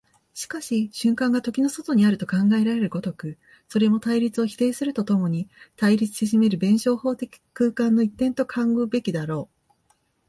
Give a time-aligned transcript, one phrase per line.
[0.33, 3.37] しかし瞬間が時の外にあると考えられる如く、
[3.69, 9.75] それも対立を否定すると共に対立せしめる弁証法的空間の一点と考うべきであろう。